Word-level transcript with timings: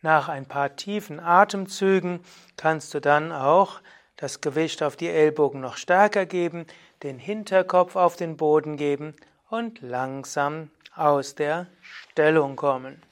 Nach 0.01 0.29
ein 0.29 0.47
paar 0.47 0.75
tiefen 0.75 1.21
Atemzügen 1.21 2.25
kannst 2.57 2.95
du 2.95 3.01
dann 3.01 3.31
auch 3.31 3.81
das 4.23 4.41
Gewicht 4.41 4.85
auf 4.85 4.95
die 4.95 5.09
Ellbogen 5.09 5.61
noch 5.61 5.77
stärker 5.77 6.27
geben, 6.27 6.67
den 7.03 7.19
Hinterkopf 7.19 7.97
auf 7.97 8.15
den 8.15 8.37
Boden 8.37 8.77
geben 8.77 9.17
und 9.51 9.81
langsam 9.81 10.71
aus 10.95 11.35
der 11.35 11.67
Stellung 11.81 12.55
kommen. 12.55 13.03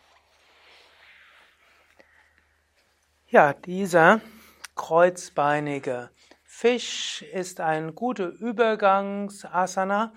Ja, 3.27 3.55
dieser 3.55 4.20
kreuzbeinige 4.77 6.11
Fisch 6.44 7.22
ist 7.22 7.61
ein 7.61 7.97
guter 7.97 8.28
Übergangsasana. 8.28 10.12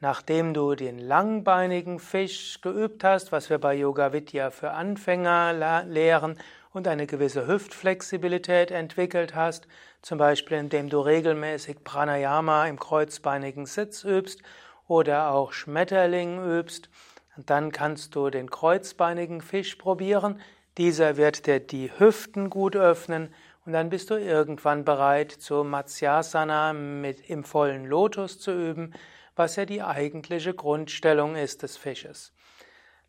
Nachdem 0.00 0.52
du 0.52 0.74
den 0.74 0.98
langbeinigen 0.98 1.98
Fisch 1.98 2.60
geübt 2.60 3.02
hast, 3.02 3.32
was 3.32 3.48
wir 3.48 3.56
bei 3.56 3.74
Yoga 3.74 4.12
Vidya 4.12 4.50
für 4.50 4.72
Anfänger 4.72 5.84
lehren, 5.86 6.38
und 6.76 6.86
eine 6.88 7.06
gewisse 7.06 7.46
Hüftflexibilität 7.46 8.70
entwickelt 8.70 9.34
hast, 9.34 9.66
zum 10.02 10.18
Beispiel 10.18 10.58
indem 10.58 10.90
du 10.90 11.00
regelmäßig 11.00 11.82
Pranayama 11.84 12.66
im 12.66 12.78
kreuzbeinigen 12.78 13.64
Sitz 13.64 14.04
übst 14.04 14.42
oder 14.86 15.30
auch 15.30 15.54
Schmetterling 15.54 16.44
übst. 16.44 16.90
Dann 17.38 17.72
kannst 17.72 18.14
du 18.14 18.28
den 18.28 18.50
kreuzbeinigen 18.50 19.40
Fisch 19.40 19.76
probieren. 19.76 20.38
Dieser 20.76 21.16
wird 21.16 21.46
dir 21.46 21.60
die 21.60 21.90
Hüften 21.98 22.50
gut 22.50 22.76
öffnen 22.76 23.32
und 23.64 23.72
dann 23.72 23.88
bist 23.88 24.10
du 24.10 24.16
irgendwann 24.16 24.84
bereit, 24.84 25.32
zu 25.32 25.64
Matsyasana 25.64 26.74
mit 26.74 27.30
im 27.30 27.44
vollen 27.44 27.86
Lotus 27.86 28.38
zu 28.38 28.52
üben, 28.52 28.92
was 29.34 29.56
ja 29.56 29.64
die 29.64 29.82
eigentliche 29.82 30.52
Grundstellung 30.52 31.36
ist 31.36 31.62
des 31.62 31.78
Fisches. 31.78 32.34